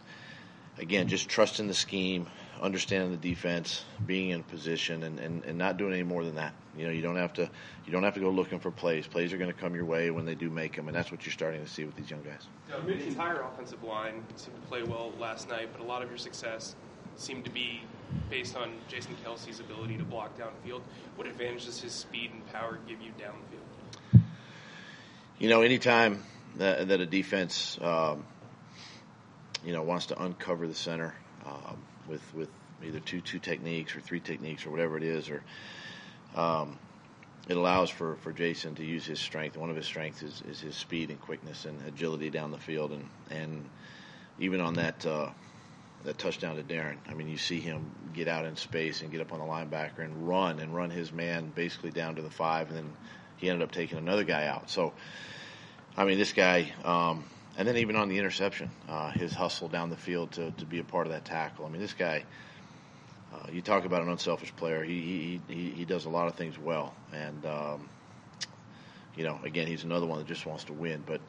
again 0.78 1.08
just 1.08 1.30
trusting 1.30 1.68
the 1.68 1.74
scheme 1.74 2.28
understanding 2.62 3.12
the 3.12 3.18
defense, 3.18 3.84
being 4.06 4.30
in 4.30 4.44
position, 4.44 5.04
and, 5.04 5.20
and, 5.20 5.44
and 5.44 5.58
not 5.58 5.78
doing 5.78 5.94
any 5.94 6.04
more 6.04 6.24
than 6.24 6.36
that. 6.36 6.54
You 6.78 6.86
know, 6.86 6.92
you 6.92 7.02
don't 7.02 7.16
have 7.16 7.34
to 7.34 7.50
you 7.86 7.92
don't 7.92 8.04
have 8.04 8.14
to 8.16 8.20
go 8.20 8.30
looking 8.30 8.60
for 8.60 8.72
plays. 8.72 9.08
Plays 9.08 9.34
are 9.34 9.38
going 9.38 9.52
to 9.52 9.58
come 9.58 9.76
your 9.76 9.86
way 9.86 10.12
when 10.12 10.26
they 10.26 10.36
do 10.36 10.50
make 10.50 10.76
them, 10.76 10.88
and 10.88 10.96
that's 10.96 11.12
what 11.12 11.26
you're 11.26 11.34
starting 11.34 11.64
to 11.64 11.70
see 11.70 11.86
with 11.86 11.96
these 11.96 12.10
young 12.10 12.22
guys. 12.24 12.48
Doug, 12.70 12.86
the 12.86 13.02
entire 13.04 13.42
offensive 13.42 13.84
line 13.84 14.24
seemed 14.36 14.62
to 14.62 14.68
play 14.68 14.84
well 14.84 15.12
last 15.20 15.50
night, 15.50 15.70
but 15.72 15.82
a 15.82 15.88
lot 15.88 16.02
of 16.02 16.10
your 16.10 16.18
success 16.18 16.76
seemed 17.18 17.46
to 17.46 17.52
be 17.52 17.82
based 18.30 18.56
on 18.56 18.72
Jason 18.88 19.16
Kelce's 19.24 19.60
ability 19.60 19.98
to 19.98 20.04
block 20.04 20.38
downfield. 20.38 20.82
What 21.16 21.28
advantage 21.28 21.66
does 21.66 21.80
his 21.80 21.94
speed 21.94 22.32
and 22.34 22.46
power 22.48 22.80
give 22.88 23.02
you 23.02 23.12
downfield? 23.20 24.22
You 25.40 25.50
know, 25.50 25.62
anytime 25.62 26.24
that, 26.58 26.88
that 26.88 27.00
a 27.02 27.06
defense, 27.06 27.78
um, 27.82 28.26
you 29.66 29.74
know, 29.74 29.84
wants 29.84 30.08
to 30.08 30.22
uncover 30.22 30.68
the 30.68 30.76
center 30.76 31.14
um, 31.46 31.78
with 32.08 32.34
with 32.34 32.50
either 32.84 33.00
two 33.00 33.22
two 33.22 33.40
techniques 33.40 33.96
or 33.96 34.02
three 34.02 34.20
techniques 34.20 34.66
or 34.66 34.72
whatever 34.72 34.98
it 34.98 35.04
is, 35.04 35.30
or 35.30 35.44
um, 36.36 36.78
it 37.48 37.58
allows 37.58 37.90
for, 37.90 38.16
for 38.18 38.32
Jason 38.32 38.76
to 38.76 38.84
use 38.84 39.06
his 39.06 39.20
strength. 39.20 39.58
One 39.58 39.70
of 39.70 39.76
his 39.76 39.86
strengths 39.86 40.24
is, 40.24 40.42
is 40.50 40.60
his 40.60 40.76
speed 40.76 41.10
and 41.10 41.22
quickness 41.22 41.66
and 41.66 41.80
agility 41.88 42.30
down 42.30 42.52
the 42.52 42.58
field, 42.58 42.92
and 42.92 43.10
and 43.30 43.70
even 44.40 44.62
on 44.62 44.76
that 44.76 45.06
uh, 45.06 45.30
that 46.04 46.18
touchdown 46.18 46.56
to 46.58 46.64
Darren, 46.64 46.98
I 47.10 47.14
mean, 47.14 47.28
you 47.28 47.38
see 47.38 47.60
him 47.60 47.92
get 48.14 48.28
out 48.28 48.46
in 48.46 48.56
space 48.56 49.02
and 49.02 49.12
get 49.12 49.22
up 49.22 49.34
on 49.34 49.40
the 49.40 49.46
linebacker 49.46 50.00
and 50.00 50.28
run 50.28 50.60
and 50.60 50.76
run 50.76 50.90
his 50.90 51.12
man 51.12 51.52
basically 51.54 51.92
down 51.92 52.16
to 52.16 52.22
the 52.22 52.30
five, 52.30 52.70
and 52.70 52.78
then 52.78 52.94
he 53.38 53.50
ended 53.50 53.64
up 53.64 53.72
taking 53.72 53.98
another 53.98 54.24
guy 54.24 54.48
out. 54.48 54.70
So, 54.70 54.94
I 55.98 56.06
mean, 56.06 56.18
this 56.18 56.34
guy. 56.34 56.72
Um, 56.84 57.26
and 57.58 57.68
then 57.68 57.78
even 57.78 57.96
on 57.96 58.10
the 58.10 58.18
interception, 58.18 58.70
uh, 58.90 59.12
his 59.12 59.34
hustle 59.34 59.68
down 59.68 59.90
the 59.90 59.98
field 59.98 60.32
to, 60.34 60.52
to 60.52 60.66
be 60.66 60.80
a 60.80 60.84
part 60.84 61.08
of 61.08 61.14
that 61.14 61.26
tackle. 61.26 61.66
I 61.66 61.70
mean, 61.70 61.82
this 61.82 61.94
guy, 61.94 62.24
uh, 63.34 63.48
you 63.52 63.62
talk 63.62 63.86
about 63.86 64.02
an 64.02 64.10
unselfish 64.10 64.56
player. 64.56 64.84
He, 64.84 65.40
he 65.48 65.54
he 65.54 65.70
he 65.72 65.86
does 65.86 66.06
a 66.06 66.10
lot 66.10 66.28
of 66.28 66.36
things 66.36 66.58
well, 66.60 66.94
and 67.14 67.46
um, 67.46 67.90
you 69.16 69.24
know, 69.24 69.40
again, 69.44 69.68
he's 69.68 69.84
another 69.84 70.06
one 70.06 70.20
that 70.20 70.28
just 70.28 70.46
wants 70.46 70.66
to 70.66 70.74
win. 70.74 71.04
But 71.06 71.22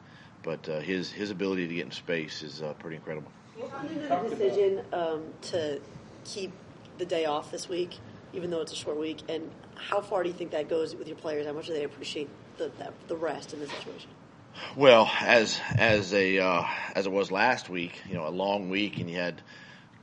but 0.43 0.67
uh, 0.69 0.79
his 0.79 1.11
his 1.11 1.31
ability 1.31 1.67
to 1.67 1.73
get 1.73 1.85
in 1.85 1.91
space 1.91 2.43
is 2.43 2.61
uh, 2.61 2.73
pretty 2.79 2.97
incredible. 2.97 3.31
The 3.57 4.29
decision 4.29 4.81
um, 4.93 5.23
to 5.43 5.81
keep 6.23 6.51
the 6.97 7.05
day 7.05 7.25
off 7.25 7.51
this 7.51 7.67
week, 7.67 7.97
even 8.33 8.49
though 8.49 8.61
it's 8.61 8.71
a 8.71 8.75
short 8.75 8.97
week? 8.97 9.21
And 9.29 9.49
how 9.75 10.01
far 10.01 10.23
do 10.23 10.29
you 10.29 10.35
think 10.35 10.51
that 10.51 10.69
goes 10.69 10.95
with 10.95 11.07
your 11.07 11.17
players? 11.17 11.45
How 11.45 11.53
much 11.53 11.67
do 11.67 11.73
they 11.73 11.83
appreciate 11.83 12.29
the 12.57 12.71
that, 12.77 12.93
the 13.07 13.15
rest 13.15 13.53
in 13.53 13.59
this 13.59 13.71
situation? 13.71 14.09
Well, 14.75 15.09
as 15.21 15.59
as 15.75 16.13
a 16.13 16.39
uh, 16.39 16.63
as 16.95 17.05
it 17.05 17.11
was 17.11 17.31
last 17.31 17.69
week, 17.69 18.01
you 18.07 18.15
know, 18.15 18.27
a 18.27 18.29
long 18.29 18.69
week, 18.69 18.99
and 18.99 19.09
you 19.09 19.17
had 19.17 19.41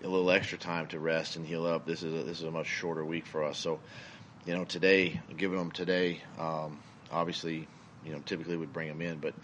a 0.02 0.08
little 0.08 0.30
extra 0.30 0.58
time 0.58 0.86
to 0.88 0.98
rest 0.98 1.36
and 1.36 1.46
heal 1.46 1.66
up. 1.66 1.86
This 1.86 2.02
is 2.02 2.12
a, 2.12 2.24
this 2.24 2.38
is 2.38 2.44
a 2.44 2.50
much 2.50 2.66
shorter 2.66 3.04
week 3.04 3.26
for 3.26 3.44
us. 3.44 3.58
So, 3.58 3.80
you 4.46 4.54
know, 4.54 4.64
today, 4.64 5.20
giving 5.36 5.58
them 5.58 5.70
today, 5.70 6.20
um, 6.38 6.78
obviously, 7.10 7.66
you 8.04 8.12
know, 8.12 8.20
typically 8.26 8.56
would 8.56 8.72
bring 8.72 8.88
them 8.88 9.00
in, 9.00 9.18
but 9.18 9.34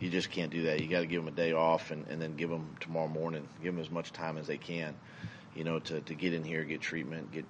you 0.00 0.10
just 0.10 0.30
can't 0.30 0.50
do 0.50 0.62
that. 0.64 0.80
You 0.80 0.88
got 0.88 1.00
to 1.00 1.06
give 1.06 1.24
them 1.24 1.32
a 1.32 1.36
day 1.36 1.52
off 1.52 1.90
and, 1.90 2.06
and 2.08 2.20
then 2.20 2.36
give 2.36 2.50
them 2.50 2.76
tomorrow 2.80 3.08
morning. 3.08 3.48
Give 3.62 3.74
them 3.74 3.82
as 3.82 3.90
much 3.90 4.12
time 4.12 4.38
as 4.38 4.46
they 4.46 4.58
can, 4.58 4.94
you 5.54 5.64
know, 5.64 5.78
to, 5.80 6.00
to 6.00 6.14
get 6.14 6.34
in 6.34 6.44
here, 6.44 6.62
get 6.64 6.80
treatment, 6.80 7.32
get 7.32 7.44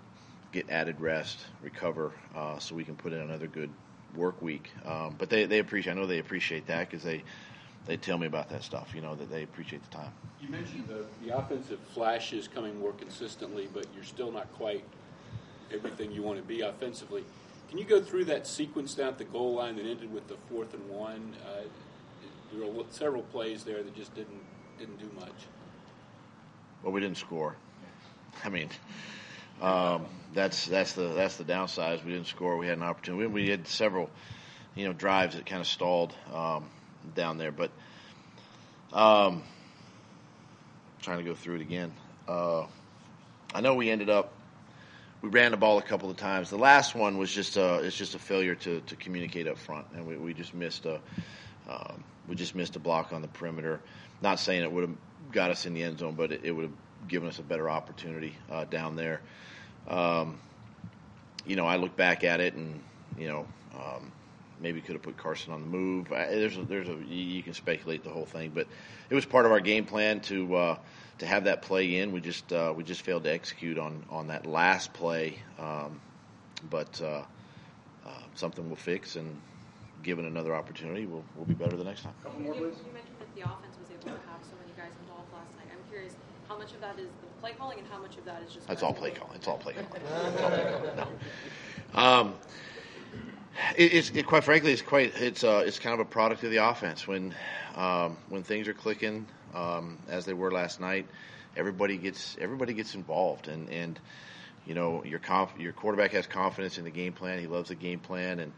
get 0.52 0.70
added 0.70 1.00
rest, 1.00 1.38
recover, 1.62 2.12
uh, 2.34 2.58
so 2.58 2.74
we 2.74 2.84
can 2.84 2.96
put 2.96 3.12
in 3.12 3.20
another 3.20 3.46
good 3.46 3.70
work 4.14 4.40
week. 4.42 4.70
Um, 4.84 5.14
but 5.18 5.30
they, 5.30 5.46
they 5.46 5.58
appreciate. 5.58 5.92
I 5.92 5.96
know 5.96 6.06
they 6.06 6.18
appreciate 6.18 6.66
that 6.66 6.90
because 6.90 7.04
they 7.04 7.22
they 7.86 7.96
tell 7.96 8.18
me 8.18 8.26
about 8.26 8.50
that 8.50 8.62
stuff. 8.62 8.92
You 8.94 9.00
know 9.00 9.14
that 9.14 9.30
they 9.30 9.42
appreciate 9.42 9.82
the 9.90 9.96
time. 9.96 10.12
You 10.40 10.48
mentioned 10.48 10.86
the, 10.88 11.04
the 11.24 11.36
offensive 11.36 11.80
flashes 11.94 12.46
coming 12.46 12.78
more 12.78 12.92
consistently, 12.92 13.68
but 13.72 13.86
you're 13.94 14.04
still 14.04 14.30
not 14.30 14.52
quite 14.54 14.84
everything 15.72 16.12
you 16.12 16.22
want 16.22 16.38
to 16.38 16.44
be 16.44 16.60
offensively. 16.60 17.24
Can 17.68 17.78
you 17.78 17.84
go 17.84 18.00
through 18.00 18.26
that 18.26 18.46
sequence 18.46 18.94
down 18.94 19.08
at 19.08 19.18
the 19.18 19.24
goal 19.24 19.54
line 19.54 19.76
that 19.76 19.84
ended 19.84 20.12
with 20.12 20.28
the 20.28 20.36
fourth 20.50 20.72
and 20.74 20.88
one? 20.88 21.34
Uh, 21.44 21.62
there 22.52 22.66
were 22.66 22.84
several 22.90 23.22
plays 23.22 23.64
there 23.64 23.82
that 23.82 23.94
just 23.94 24.14
didn't 24.14 24.40
didn't 24.78 24.98
do 24.98 25.10
much. 25.18 25.34
Well, 26.82 26.92
we 26.92 27.00
didn't 27.00 27.16
score. 27.16 27.56
I 28.44 28.48
mean, 28.48 28.68
um, 29.60 30.06
that's 30.34 30.66
that's 30.66 30.92
the 30.92 31.08
that's 31.08 31.36
the 31.36 31.44
downside. 31.44 32.04
We 32.04 32.12
didn't 32.12 32.26
score. 32.26 32.56
We 32.56 32.66
had 32.66 32.78
an 32.78 32.84
opportunity. 32.84 33.26
We, 33.26 33.42
we 33.42 33.48
had 33.50 33.66
several, 33.66 34.10
you 34.74 34.86
know, 34.86 34.92
drives 34.92 35.34
that 35.34 35.46
kind 35.46 35.60
of 35.60 35.66
stalled 35.66 36.14
um, 36.32 36.68
down 37.14 37.38
there. 37.38 37.52
But 37.52 37.70
um, 38.92 39.42
trying 41.02 41.18
to 41.18 41.24
go 41.24 41.34
through 41.34 41.56
it 41.56 41.62
again. 41.62 41.92
Uh, 42.26 42.66
I 43.54 43.60
know 43.60 43.74
we 43.74 43.90
ended 43.90 44.10
up. 44.10 44.32
We 45.20 45.30
ran 45.30 45.50
the 45.50 45.56
ball 45.56 45.78
a 45.78 45.82
couple 45.82 46.10
of 46.10 46.16
times. 46.16 46.48
The 46.48 46.58
last 46.58 46.94
one 46.94 47.18
was 47.18 47.32
just 47.32 47.56
a, 47.56 47.78
it's 47.78 47.96
just 47.96 48.14
a 48.14 48.20
failure 48.20 48.54
to, 48.54 48.80
to 48.82 48.94
communicate 48.94 49.48
up 49.48 49.58
front, 49.58 49.86
and 49.92 50.06
we, 50.06 50.16
we 50.16 50.32
just 50.32 50.54
missed 50.54 50.86
a 50.86 51.00
um, 51.68 52.04
we 52.28 52.36
just 52.36 52.54
missed 52.54 52.76
a 52.76 52.78
block 52.78 53.12
on 53.12 53.22
the 53.22 53.28
perimeter. 53.28 53.80
Not 54.22 54.38
saying 54.38 54.62
it 54.62 54.70
would 54.70 54.88
have 54.88 54.96
got 55.32 55.50
us 55.50 55.66
in 55.66 55.74
the 55.74 55.82
end 55.82 55.98
zone, 55.98 56.14
but 56.14 56.30
it, 56.30 56.42
it 56.44 56.52
would 56.52 56.66
have 56.66 57.08
given 57.08 57.28
us 57.28 57.38
a 57.38 57.42
better 57.42 57.68
opportunity 57.68 58.36
uh, 58.50 58.64
down 58.64 58.96
there. 58.96 59.20
Um, 59.88 60.38
you 61.46 61.56
know, 61.56 61.66
I 61.66 61.76
look 61.76 61.96
back 61.96 62.24
at 62.24 62.40
it 62.40 62.54
and 62.54 62.80
you 63.16 63.28
know 63.28 63.46
um, 63.74 64.12
maybe 64.60 64.80
could 64.80 64.94
have 64.94 65.02
put 65.02 65.16
Carson 65.16 65.52
on 65.52 65.62
the 65.62 65.66
move. 65.66 66.12
I, 66.12 66.26
there's 66.26 66.56
a, 66.56 66.62
there's 66.62 66.88
a 66.88 66.94
you 67.06 67.42
can 67.42 67.54
speculate 67.54 68.04
the 68.04 68.10
whole 68.10 68.26
thing, 68.26 68.52
but 68.54 68.66
it 69.08 69.14
was 69.14 69.24
part 69.24 69.46
of 69.46 69.52
our 69.52 69.60
game 69.60 69.86
plan 69.86 70.20
to 70.22 70.54
uh, 70.54 70.78
to 71.18 71.26
have 71.26 71.44
that 71.44 71.62
play 71.62 71.96
in. 71.96 72.12
We 72.12 72.20
just 72.20 72.52
uh, 72.52 72.72
we 72.76 72.84
just 72.84 73.02
failed 73.02 73.24
to 73.24 73.32
execute 73.32 73.78
on 73.78 74.04
on 74.10 74.28
that 74.28 74.46
last 74.46 74.92
play, 74.92 75.38
um, 75.58 76.00
but 76.68 77.00
uh, 77.02 77.22
uh, 78.06 78.10
something 78.34 78.66
we'll 78.66 78.76
fix 78.76 79.16
and. 79.16 79.40
Given 80.00 80.26
another 80.26 80.54
opportunity, 80.54 81.06
we'll, 81.06 81.24
we'll 81.34 81.44
be 81.44 81.54
better 81.54 81.76
the 81.76 81.82
next 81.82 82.02
time. 82.04 82.14
You, 82.38 82.54
you 82.54 82.54
mentioned 82.54 82.86
that 83.18 83.34
the 83.34 83.42
offense 83.42 83.74
was 83.82 83.90
able 83.90 84.14
to 84.14 84.22
have 84.30 84.38
so 84.46 84.54
many 84.62 84.70
guys 84.78 84.94
involved 85.02 85.26
last 85.34 85.57
how 86.48 86.58
much 86.58 86.72
of 86.72 86.80
that 86.80 86.98
is 86.98 87.08
the 87.20 87.40
play 87.40 87.52
calling 87.58 87.78
and 87.78 87.86
how 87.88 88.00
much 88.00 88.16
of 88.16 88.24
that 88.24 88.42
is 88.46 88.54
just. 88.54 88.66
That's 88.66 88.82
all 88.82 88.94
play 88.94 89.10
calling. 89.10 89.36
It's 89.36 89.46
all 89.48 89.58
play 89.58 89.74
calling. 89.74 89.88
It's 90.32 90.42
all 90.42 90.50
play 90.50 90.72
calling. 90.72 90.96
No. 90.96 92.00
Um, 92.00 92.34
it, 93.76 93.92
it's 93.92 94.10
it, 94.10 94.26
quite 94.26 94.44
frankly, 94.44 94.72
it's 94.72 94.82
quite 94.82 95.14
it's 95.20 95.44
uh, 95.44 95.62
it's 95.66 95.78
kind 95.78 95.94
of 95.94 96.00
a 96.00 96.04
product 96.04 96.42
of 96.44 96.50
the 96.50 96.68
offense 96.68 97.06
when 97.06 97.34
um, 97.76 98.16
when 98.28 98.42
things 98.42 98.68
are 98.68 98.74
clicking 98.74 99.26
um, 99.54 99.98
as 100.08 100.24
they 100.24 100.34
were 100.34 100.50
last 100.50 100.80
night. 100.80 101.06
Everybody 101.56 101.96
gets 101.96 102.36
everybody 102.40 102.72
gets 102.74 102.94
involved, 102.94 103.48
and 103.48 103.68
and 103.70 103.98
you 104.66 104.74
know 104.74 105.02
your 105.04 105.18
conf- 105.18 105.58
your 105.58 105.72
quarterback 105.72 106.12
has 106.12 106.26
confidence 106.26 106.78
in 106.78 106.84
the 106.84 106.90
game 106.90 107.12
plan. 107.12 107.38
He 107.40 107.46
loves 107.46 107.68
the 107.68 107.74
game 107.74 107.98
plan, 107.98 108.40
and 108.40 108.52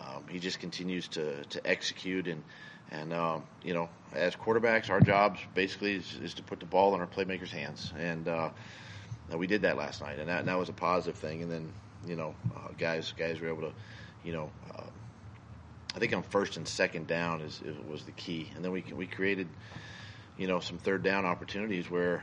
um, 0.00 0.24
he 0.28 0.38
just 0.38 0.60
continues 0.60 1.08
to 1.08 1.44
to 1.44 1.66
execute 1.66 2.26
and. 2.28 2.42
And 2.90 3.12
um, 3.12 3.42
you 3.62 3.74
know, 3.74 3.88
as 4.12 4.36
quarterbacks, 4.36 4.90
our 4.90 5.00
jobs 5.00 5.40
basically 5.54 5.96
is, 5.96 6.18
is 6.22 6.34
to 6.34 6.42
put 6.42 6.60
the 6.60 6.66
ball 6.66 6.94
in 6.94 7.00
our 7.00 7.06
playmakers' 7.06 7.48
hands, 7.48 7.92
and 7.98 8.28
uh, 8.28 8.50
we 9.36 9.46
did 9.46 9.62
that 9.62 9.76
last 9.76 10.00
night, 10.00 10.18
and 10.18 10.28
that, 10.28 10.40
and 10.40 10.48
that 10.48 10.58
was 10.58 10.68
a 10.68 10.72
positive 10.72 11.18
thing. 11.18 11.42
And 11.42 11.50
then, 11.50 11.72
you 12.06 12.16
know, 12.16 12.34
uh, 12.54 12.68
guys 12.78 13.12
guys 13.18 13.40
were 13.40 13.48
able 13.48 13.62
to, 13.62 13.72
you 14.24 14.32
know, 14.32 14.50
uh, 14.72 14.84
I 15.94 15.98
think 15.98 16.14
on 16.14 16.22
first 16.22 16.56
and 16.56 16.66
second 16.66 17.06
down 17.06 17.40
is, 17.40 17.60
is 17.64 17.76
was 17.88 18.04
the 18.04 18.12
key, 18.12 18.50
and 18.54 18.64
then 18.64 18.70
we 18.70 18.84
we 18.94 19.06
created, 19.06 19.48
you 20.38 20.46
know, 20.46 20.60
some 20.60 20.78
third 20.78 21.02
down 21.02 21.26
opportunities 21.26 21.90
where, 21.90 22.22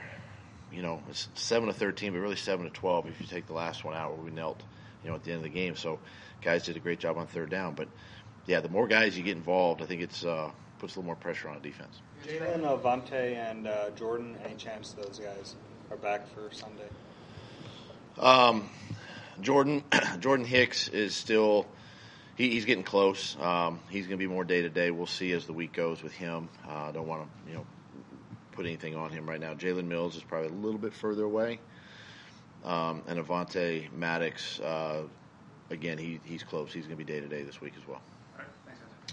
you 0.72 0.82
know, 0.82 1.04
it's 1.10 1.28
seven 1.36 1.68
to 1.68 1.74
thirteen, 1.74 2.14
but 2.14 2.20
really 2.20 2.38
seven 2.38 2.66
to 2.66 2.72
twelve 2.72 3.08
if 3.08 3.20
you 3.20 3.28
take 3.28 3.48
the 3.48 3.54
last 3.54 3.84
one 3.84 3.96
out 3.96 4.16
where 4.16 4.24
we 4.24 4.32
knelt, 4.32 4.64
you 5.04 5.10
know, 5.10 5.16
at 5.16 5.24
the 5.24 5.32
end 5.32 5.40
of 5.40 5.44
the 5.44 5.50
game. 5.50 5.76
So, 5.76 6.00
guys 6.42 6.64
did 6.64 6.78
a 6.78 6.80
great 6.80 7.00
job 7.00 7.18
on 7.18 7.28
third 7.28 7.50
down, 7.50 7.74
but 7.74 7.90
yeah, 8.46 8.60
the 8.60 8.70
more 8.70 8.88
guys 8.88 9.18
you 9.18 9.24
get 9.24 9.38
involved, 9.38 9.82
I 9.82 9.86
think 9.86 10.02
it's 10.02 10.26
uh, 10.26 10.52
puts 10.80 10.96
a 10.96 11.00
little 11.00 11.08
more 11.08 11.16
pressure 11.16 11.50
on 11.50 11.56
the 11.56 11.62
defense. 11.62 12.02
Jalen, 12.26 12.62
Avonte, 12.62 13.36
and 13.36 13.68
uh, 13.68 13.90
Jordan. 13.92 14.36
Any 14.44 14.56
chance 14.56 14.92
those 14.94 15.20
guys 15.20 15.56
are 15.92 15.98
back 15.98 16.28
for 16.34 16.54
Sunday? 16.54 16.90
Um, 18.20 18.70
Jordan 19.42 19.84
Jordan 20.20 20.46
Hicks 20.46 20.88
is 20.88 21.16
still 21.16 21.68
he, 22.36 22.50
he's 22.50 22.66
getting 22.66 22.84
close. 22.84 23.38
Um, 23.40 23.80
he's 23.90 24.08
going 24.08 24.20
to 24.20 24.26
be 24.26 24.32
more 24.32 24.44
day 24.44 24.62
to 24.62 24.70
day. 24.70 24.92
We'll 24.92 25.06
see 25.08 25.32
as 25.32 25.46
the 25.46 25.54
week 25.54 25.74
goes 25.74 26.02
with 26.02 26.14
him. 26.14 26.50
I 26.68 26.90
uh, 26.90 26.92
don't 26.92 27.08
want 27.08 27.24
to 27.24 27.50
you 27.52 27.58
know 27.58 27.66
put 28.52 28.66
anything 28.66 28.96
on 28.96 29.12
him 29.12 29.28
right 29.28 29.40
now. 29.40 29.54
Jalen 29.54 29.86
Mills 29.86 30.16
is 30.16 30.24
probably 30.24 30.50
a 30.50 30.54
little 30.54 30.80
bit 30.80 30.94
further 30.94 31.24
away, 31.24 31.60
um, 32.64 33.04
and 33.08 33.20
Avonte 33.20 33.92
Maddox. 33.92 34.60
Uh, 34.60 35.04
again, 35.70 35.98
he, 35.98 36.20
he's 36.24 36.44
close. 36.44 36.74
He's 36.74 36.86
going 36.86 36.98
to 36.98 37.04
be 37.04 37.12
day 37.12 37.20
to 37.20 37.28
day 37.28 37.44
this 37.44 37.60
week 37.62 37.74
as 37.80 37.88
well. 37.88 38.02
All 38.34 38.40
right, 38.40 38.48
thanks, 38.66 38.80
guys. 39.08 39.13